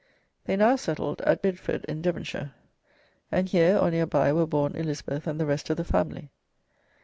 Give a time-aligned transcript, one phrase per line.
[0.45, 2.53] They now settled at Bideford in Devonshire,
[3.31, 6.31] and here or near by were born Elizabeth and the rest of the family.